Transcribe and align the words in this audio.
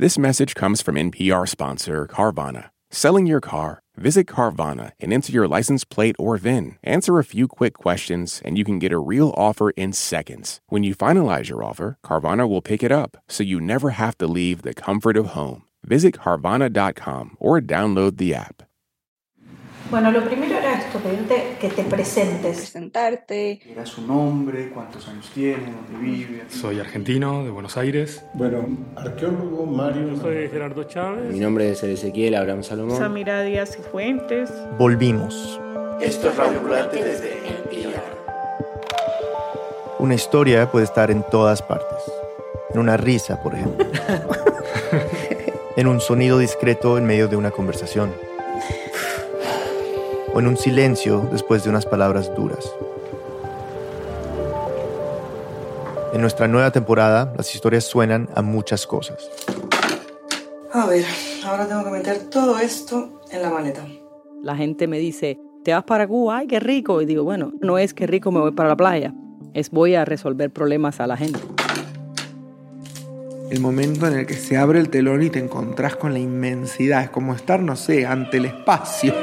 This 0.00 0.16
message 0.16 0.54
comes 0.54 0.80
from 0.80 0.94
NPR 0.94 1.48
sponsor 1.48 2.06
Carvana. 2.06 2.70
Selling 2.88 3.26
your 3.26 3.40
car? 3.40 3.82
Visit 3.96 4.28
Carvana 4.28 4.92
and 5.00 5.12
enter 5.12 5.32
your 5.32 5.48
license 5.48 5.82
plate 5.82 6.14
or 6.20 6.36
VIN. 6.36 6.78
Answer 6.84 7.18
a 7.18 7.24
few 7.24 7.48
quick 7.48 7.74
questions, 7.74 8.40
and 8.44 8.56
you 8.56 8.62
can 8.64 8.78
get 8.78 8.92
a 8.92 8.98
real 9.00 9.34
offer 9.36 9.70
in 9.70 9.92
seconds. 9.92 10.60
When 10.68 10.84
you 10.84 10.94
finalize 10.94 11.48
your 11.48 11.64
offer, 11.64 11.98
Carvana 12.04 12.48
will 12.48 12.62
pick 12.62 12.84
it 12.84 12.92
up, 12.92 13.16
so 13.28 13.42
you 13.42 13.60
never 13.60 13.90
have 13.90 14.16
to 14.18 14.28
leave 14.28 14.62
the 14.62 14.72
comfort 14.72 15.16
of 15.16 15.34
home. 15.34 15.64
Visit 15.84 16.14
Carvana.com 16.14 17.36
or 17.40 17.60
download 17.60 18.18
the 18.18 18.36
app. 18.36 18.67
Bueno, 19.90 20.10
lo 20.10 20.22
primero 20.22 20.58
era 20.58 20.78
esto, 20.78 20.98
pedirte 20.98 21.56
que 21.58 21.70
te 21.70 21.82
presentes. 21.82 22.58
presentarte. 22.58 23.58
Era 23.72 23.86
su 23.86 24.06
nombre, 24.06 24.68
cuántos 24.68 25.08
años 25.08 25.30
tiene, 25.32 25.72
dónde 25.72 25.98
vive. 26.06 26.42
Soy 26.50 26.78
argentino, 26.78 27.42
de 27.42 27.50
Buenos 27.50 27.78
Aires. 27.78 28.22
Bueno, 28.34 28.68
arqueólogo 28.96 29.64
Mario. 29.64 30.14
Soy 30.20 30.48
Gerardo 30.48 30.84
Chávez. 30.84 31.32
Mi 31.32 31.40
nombre 31.40 31.70
es 31.70 31.82
Ezequiel 31.82 32.34
Abraham 32.34 32.62
Salomón. 32.64 32.98
Samira 32.98 33.42
Díaz 33.42 33.78
y 33.80 33.82
Fuentes. 33.82 34.50
Volvimos. 34.78 35.58
Esto 36.02 36.28
es 36.28 36.36
Radio 36.36 36.58
Ambulante 36.58 37.02
desde 37.02 37.38
NPR. 37.48 38.02
Una 40.00 40.14
historia 40.14 40.70
puede 40.70 40.84
estar 40.84 41.10
en 41.10 41.24
todas 41.30 41.62
partes. 41.62 41.98
En 42.74 42.80
una 42.80 42.98
risa, 42.98 43.42
por 43.42 43.54
ejemplo. 43.54 43.86
en 45.76 45.86
un 45.86 46.00
sonido 46.02 46.38
discreto 46.38 46.98
en 46.98 47.06
medio 47.06 47.26
de 47.26 47.36
una 47.36 47.50
conversación. 47.50 48.12
O 50.34 50.40
en 50.40 50.46
un 50.46 50.56
silencio 50.56 51.28
después 51.32 51.64
de 51.64 51.70
unas 51.70 51.86
palabras 51.86 52.34
duras. 52.34 52.70
En 56.12 56.20
nuestra 56.20 56.48
nueva 56.48 56.70
temporada, 56.70 57.32
las 57.36 57.54
historias 57.54 57.84
suenan 57.84 58.28
a 58.34 58.42
muchas 58.42 58.86
cosas. 58.86 59.30
A 60.72 60.86
ver, 60.86 61.04
ahora 61.44 61.66
tengo 61.66 61.84
que 61.84 61.90
meter 61.90 62.30
todo 62.30 62.58
esto 62.58 63.22
en 63.30 63.42
la 63.42 63.50
maleta. 63.50 63.86
La 64.42 64.56
gente 64.56 64.86
me 64.86 64.98
dice, 64.98 65.38
¿te 65.64 65.72
vas 65.72 65.84
para 65.84 66.06
Cuba? 66.06 66.38
¡Ay, 66.38 66.46
qué 66.46 66.60
rico! 66.60 67.02
Y 67.02 67.06
digo, 67.06 67.24
bueno, 67.24 67.52
no 67.60 67.78
es 67.78 67.94
que 67.94 68.06
rico 68.06 68.30
me 68.30 68.40
voy 68.40 68.52
para 68.52 68.68
la 68.68 68.76
playa, 68.76 69.14
es 69.54 69.70
voy 69.70 69.96
a 69.96 70.04
resolver 70.04 70.50
problemas 70.50 71.00
a 71.00 71.06
la 71.06 71.16
gente. 71.16 71.40
El 73.50 73.60
momento 73.60 74.06
en 74.06 74.14
el 74.14 74.26
que 74.26 74.34
se 74.34 74.56
abre 74.56 74.78
el 74.78 74.90
telón 74.90 75.22
y 75.22 75.30
te 75.30 75.38
encontrás 75.38 75.96
con 75.96 76.12
la 76.12 76.18
inmensidad, 76.18 77.02
es 77.02 77.10
como 77.10 77.34
estar, 77.34 77.60
no 77.60 77.76
sé, 77.76 78.06
ante 78.06 78.36
el 78.36 78.44
espacio. 78.44 79.14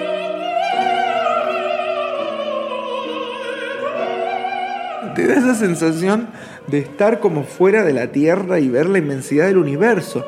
Te 5.16 5.28
da 5.28 5.36
esa 5.36 5.56
sensación 5.56 6.30
de 6.68 6.80
estar 6.80 7.20
como 7.20 7.44
fuera 7.44 7.84
de 7.84 7.94
la 7.94 8.12
Tierra 8.12 8.60
y 8.60 8.70
ver 8.70 8.88
la 8.88 8.98
inmensidad 8.98 9.48
del 9.48 9.58
universo. 9.58 10.26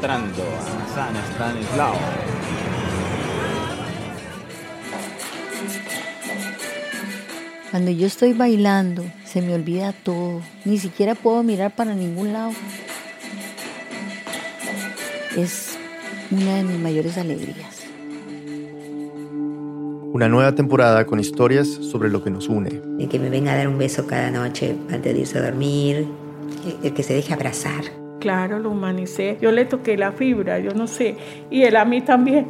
entrando 0.00 0.42
a 0.42 0.94
San 0.94 1.14
Stanislao. 1.14 1.94
Cuando 7.70 7.90
yo 7.90 8.06
estoy 8.06 8.32
bailando, 8.32 9.04
se 9.24 9.42
me 9.42 9.54
olvida 9.54 9.92
todo. 9.92 10.40
Ni 10.64 10.78
siquiera 10.78 11.14
puedo 11.14 11.42
mirar 11.42 11.76
para 11.76 11.94
ningún 11.94 12.32
lado. 12.32 12.52
Es 15.36 15.76
una 16.30 16.56
de 16.56 16.62
mis 16.64 16.78
mayores 16.78 17.18
alegrías. 17.18 17.69
Una 20.12 20.28
nueva 20.28 20.56
temporada 20.56 21.06
con 21.06 21.20
historias 21.20 21.68
sobre 21.68 22.10
lo 22.10 22.24
que 22.24 22.30
nos 22.30 22.48
une. 22.48 22.82
El 22.98 23.08
que 23.08 23.20
me 23.20 23.30
venga 23.30 23.52
a 23.52 23.56
dar 23.56 23.68
un 23.68 23.78
beso 23.78 24.08
cada 24.08 24.28
noche 24.32 24.74
antes 24.90 25.14
de 25.14 25.20
irse 25.20 25.38
a 25.38 25.42
dormir. 25.42 26.08
El 26.82 26.92
que 26.94 27.04
se 27.04 27.14
deje 27.14 27.32
abrazar. 27.32 27.84
Claro, 28.18 28.58
lo 28.58 28.70
humanicé. 28.70 29.38
Yo 29.40 29.52
le 29.52 29.66
toqué 29.66 29.96
la 29.96 30.10
fibra, 30.10 30.58
yo 30.58 30.74
no 30.74 30.88
sé. 30.88 31.16
Y 31.48 31.62
él 31.62 31.76
a 31.76 31.84
mí 31.84 32.00
también. 32.00 32.48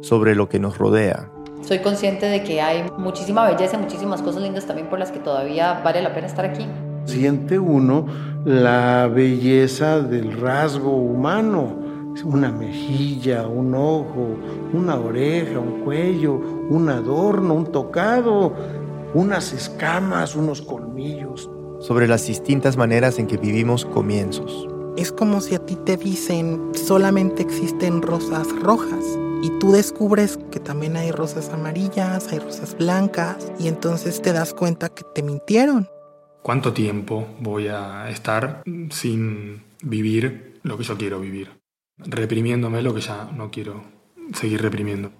Sobre 0.00 0.36
lo 0.36 0.48
que 0.48 0.60
nos 0.60 0.78
rodea. 0.78 1.28
Soy 1.62 1.80
consciente 1.80 2.26
de 2.26 2.44
que 2.44 2.60
hay 2.60 2.84
muchísima 2.96 3.50
belleza, 3.50 3.76
muchísimas 3.78 4.22
cosas 4.22 4.42
lindas 4.42 4.64
también 4.64 4.88
por 4.88 5.00
las 5.00 5.10
que 5.10 5.18
todavía 5.18 5.80
vale 5.82 6.02
la 6.02 6.14
pena 6.14 6.28
estar 6.28 6.44
aquí. 6.44 6.68
Siente 7.06 7.58
uno 7.58 8.06
la 8.44 9.10
belleza 9.12 9.98
del 10.00 10.40
rasgo 10.40 10.92
humano. 10.92 11.85
Una 12.24 12.50
mejilla, 12.50 13.46
un 13.46 13.74
ojo, 13.74 14.36
una 14.72 14.96
oreja, 14.96 15.58
un 15.58 15.82
cuello, 15.82 16.34
un 16.34 16.88
adorno, 16.88 17.54
un 17.54 17.70
tocado, 17.70 18.54
unas 19.14 19.52
escamas, 19.52 20.34
unos 20.34 20.62
colmillos. 20.62 21.50
Sobre 21.80 22.08
las 22.08 22.26
distintas 22.26 22.76
maneras 22.76 23.18
en 23.18 23.26
que 23.26 23.36
vivimos 23.36 23.84
comienzos. 23.84 24.66
Es 24.96 25.12
como 25.12 25.40
si 25.40 25.54
a 25.54 25.58
ti 25.58 25.76
te 25.76 25.96
dicen 25.96 26.70
solamente 26.74 27.42
existen 27.42 28.00
rosas 28.00 28.48
rojas 28.62 29.04
y 29.42 29.50
tú 29.58 29.72
descubres 29.72 30.38
que 30.50 30.58
también 30.58 30.96
hay 30.96 31.12
rosas 31.12 31.50
amarillas, 31.50 32.32
hay 32.32 32.38
rosas 32.38 32.76
blancas 32.78 33.52
y 33.58 33.68
entonces 33.68 34.22
te 34.22 34.32
das 34.32 34.54
cuenta 34.54 34.88
que 34.88 35.02
te 35.14 35.22
mintieron. 35.22 35.88
¿Cuánto 36.42 36.72
tiempo 36.72 37.26
voy 37.40 37.68
a 37.68 38.08
estar 38.08 38.62
sin 38.90 39.62
vivir 39.82 40.60
lo 40.62 40.78
que 40.78 40.84
yo 40.84 40.96
quiero 40.96 41.20
vivir? 41.20 41.50
Reprimiéndome 41.98 42.82
lo 42.82 42.94
que 42.94 43.00
ya 43.00 43.30
no 43.34 43.50
quiero 43.50 43.82
seguir 44.34 44.60
reprimiendo. 44.60 45.12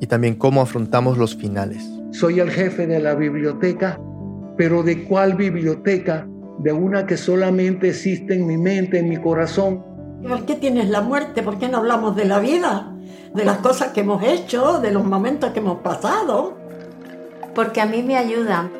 Y 0.00 0.06
también 0.06 0.36
cómo 0.36 0.62
afrontamos 0.62 1.18
los 1.18 1.34
finales. 1.34 1.88
Soy 2.12 2.38
el 2.38 2.50
jefe 2.50 2.86
de 2.86 3.00
la 3.00 3.14
biblioteca, 3.14 4.00
pero 4.56 4.84
¿de 4.84 5.02
cuál 5.04 5.34
biblioteca? 5.34 6.28
De 6.60 6.72
una 6.72 7.04
que 7.06 7.16
solamente 7.16 7.88
existe 7.88 8.34
en 8.34 8.46
mi 8.46 8.58
mente, 8.58 9.00
en 9.00 9.08
mi 9.08 9.16
corazón. 9.16 9.84
¿Por 10.26 10.44
qué 10.44 10.54
tienes 10.54 10.88
la 10.88 11.00
muerte? 11.00 11.42
¿Por 11.42 11.58
qué 11.58 11.68
no 11.68 11.78
hablamos 11.78 12.14
de 12.14 12.26
la 12.26 12.38
vida? 12.38 12.94
De 13.34 13.44
las 13.44 13.58
cosas 13.58 13.92
que 13.92 14.02
hemos 14.02 14.22
hecho, 14.22 14.78
de 14.78 14.92
los 14.92 15.04
momentos 15.04 15.50
que 15.50 15.58
hemos 15.58 15.80
pasado. 15.80 16.58
Porque 17.56 17.80
a 17.80 17.86
mí 17.86 18.04
me 18.04 18.16
ayuda. 18.16 18.70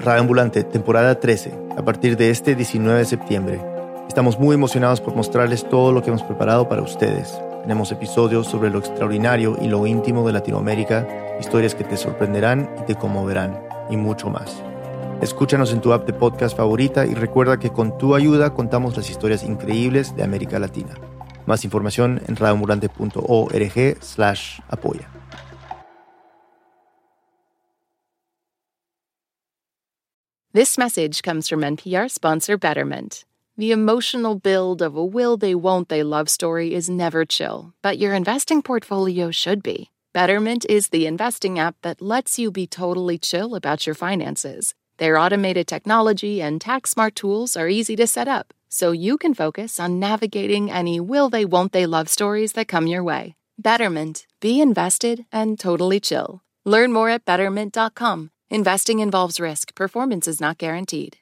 Radio 0.00 0.20
Ambulante, 0.22 0.64
temporada 0.64 1.20
13, 1.20 1.52
a 1.76 1.84
partir 1.84 2.16
de 2.16 2.30
este 2.30 2.56
19 2.56 2.98
de 2.98 3.04
septiembre. 3.04 3.69
Estamos 4.10 4.40
muy 4.40 4.56
emocionados 4.56 5.00
por 5.00 5.14
mostrarles 5.14 5.68
todo 5.68 5.92
lo 5.92 6.02
que 6.02 6.08
hemos 6.08 6.24
preparado 6.24 6.68
para 6.68 6.82
ustedes. 6.82 7.40
Tenemos 7.62 7.92
episodios 7.92 8.48
sobre 8.48 8.68
lo 8.68 8.80
extraordinario 8.80 9.56
y 9.62 9.68
lo 9.68 9.86
íntimo 9.86 10.26
de 10.26 10.32
Latinoamérica, 10.32 11.06
historias 11.38 11.76
que 11.76 11.84
te 11.84 11.96
sorprenderán 11.96 12.68
y 12.82 12.86
te 12.86 12.96
conmoverán, 12.96 13.62
y 13.88 13.96
mucho 13.96 14.28
más. 14.28 14.64
Escúchanos 15.22 15.72
en 15.72 15.80
tu 15.80 15.92
app 15.92 16.08
de 16.08 16.12
podcast 16.12 16.56
favorita 16.56 17.06
y 17.06 17.14
recuerda 17.14 17.60
que 17.60 17.70
con 17.70 17.96
tu 17.98 18.16
ayuda 18.16 18.52
contamos 18.52 18.96
las 18.96 19.08
historias 19.08 19.44
increíbles 19.44 20.16
de 20.16 20.24
América 20.24 20.58
Latina. 20.58 20.96
Más 21.46 21.64
información 21.64 22.20
en 22.26 22.34
radioambulante.org 22.34 24.02
slash 24.02 24.58
apoya. 24.70 25.08
This 30.52 30.76
message 30.76 31.22
comes 31.22 31.48
from 31.48 31.60
NPR 31.60 32.10
sponsor 32.10 32.58
Betterment. 32.58 33.24
The 33.60 33.72
emotional 33.72 34.36
build 34.36 34.80
of 34.80 34.96
a 34.96 35.04
will 35.04 35.36
they 35.36 35.54
won't 35.54 35.90
they 35.90 36.02
love 36.02 36.30
story 36.30 36.72
is 36.72 36.88
never 36.88 37.26
chill, 37.26 37.74
but 37.82 37.98
your 37.98 38.14
investing 38.14 38.62
portfolio 38.62 39.30
should 39.30 39.62
be. 39.62 39.90
Betterment 40.14 40.64
is 40.66 40.88
the 40.88 41.04
investing 41.04 41.58
app 41.58 41.76
that 41.82 42.00
lets 42.00 42.38
you 42.38 42.50
be 42.50 42.66
totally 42.66 43.18
chill 43.18 43.54
about 43.54 43.84
your 43.84 43.94
finances. 43.94 44.74
Their 44.96 45.18
automated 45.18 45.66
technology 45.66 46.40
and 46.40 46.58
tax 46.58 46.92
smart 46.92 47.14
tools 47.14 47.54
are 47.54 47.68
easy 47.68 47.96
to 47.96 48.06
set 48.06 48.28
up, 48.28 48.54
so 48.70 48.92
you 48.92 49.18
can 49.18 49.34
focus 49.34 49.78
on 49.78 50.00
navigating 50.00 50.70
any 50.70 50.98
will 50.98 51.28
they 51.28 51.44
won't 51.44 51.72
they 51.72 51.84
love 51.84 52.08
stories 52.08 52.54
that 52.54 52.66
come 52.66 52.86
your 52.86 53.04
way. 53.04 53.36
Betterment. 53.58 54.26
Be 54.40 54.62
invested 54.62 55.26
and 55.30 55.60
totally 55.60 56.00
chill. 56.00 56.40
Learn 56.64 56.94
more 56.94 57.10
at 57.10 57.26
betterment.com. 57.26 58.30
Investing 58.48 59.00
involves 59.00 59.38
risk, 59.38 59.74
performance 59.74 60.26
is 60.26 60.40
not 60.40 60.56
guaranteed. 60.56 61.18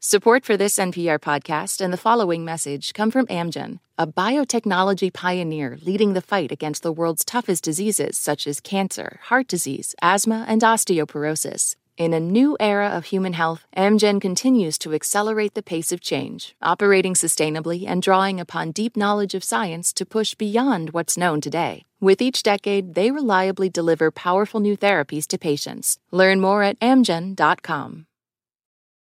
Support 0.00 0.44
for 0.44 0.56
this 0.56 0.78
NPR 0.78 1.18
podcast 1.18 1.80
and 1.80 1.92
the 1.92 1.96
following 1.96 2.44
message 2.44 2.94
come 2.94 3.10
from 3.10 3.26
Amgen, 3.26 3.80
a 3.98 4.06
biotechnology 4.06 5.12
pioneer 5.12 5.76
leading 5.82 6.12
the 6.12 6.20
fight 6.20 6.52
against 6.52 6.84
the 6.84 6.92
world's 6.92 7.24
toughest 7.24 7.64
diseases 7.64 8.16
such 8.16 8.46
as 8.46 8.60
cancer, 8.60 9.18
heart 9.24 9.48
disease, 9.48 9.96
asthma, 10.00 10.44
and 10.46 10.62
osteoporosis. 10.62 11.74
In 11.96 12.14
a 12.14 12.20
new 12.20 12.56
era 12.60 12.86
of 12.90 13.06
human 13.06 13.32
health, 13.32 13.66
Amgen 13.76 14.20
continues 14.20 14.78
to 14.78 14.94
accelerate 14.94 15.54
the 15.54 15.64
pace 15.64 15.90
of 15.90 16.00
change, 16.00 16.54
operating 16.62 17.14
sustainably 17.14 17.84
and 17.84 18.00
drawing 18.00 18.38
upon 18.38 18.70
deep 18.70 18.96
knowledge 18.96 19.34
of 19.34 19.42
science 19.42 19.92
to 19.94 20.06
push 20.06 20.36
beyond 20.36 20.90
what's 20.90 21.18
known 21.18 21.40
today. 21.40 21.82
With 21.98 22.22
each 22.22 22.44
decade, 22.44 22.94
they 22.94 23.10
reliably 23.10 23.68
deliver 23.68 24.12
powerful 24.12 24.60
new 24.60 24.76
therapies 24.76 25.26
to 25.26 25.38
patients. 25.38 25.98
Learn 26.12 26.40
more 26.40 26.62
at 26.62 26.78
amgen.com. 26.78 28.06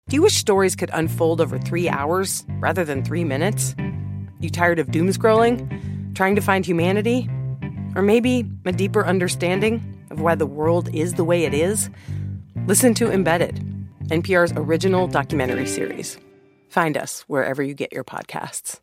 Do 0.08 0.14
you 0.14 0.22
wish 0.22 0.36
stories 0.36 0.76
could 0.76 0.90
unfold 0.92 1.40
over 1.40 1.58
three 1.58 1.88
hours 1.88 2.44
rather 2.60 2.84
than 2.84 3.02
three 3.02 3.24
minutes? 3.24 3.74
You 4.38 4.50
tired 4.50 4.78
of 4.78 4.92
doom 4.92 5.08
scrolling? 5.08 6.14
Trying 6.14 6.36
to 6.36 6.40
find 6.40 6.64
humanity? 6.64 7.28
Or 7.96 8.02
maybe 8.02 8.48
a 8.64 8.72
deeper 8.72 9.04
understanding? 9.04 9.92
of 10.10 10.20
why 10.20 10.34
the 10.34 10.46
world 10.46 10.94
is 10.94 11.14
the 11.14 11.24
way 11.24 11.44
it 11.44 11.52
is? 11.52 11.90
Listen 12.66 12.94
to 12.94 13.10
Embedded, 13.10 13.56
NPR's 14.04 14.52
original 14.56 15.08
documentary 15.08 15.66
series. 15.66 16.18
Find 16.68 16.96
us 16.96 17.22
wherever 17.26 17.62
you 17.62 17.74
get 17.74 17.92
your 17.92 18.04
podcasts. 18.04 18.74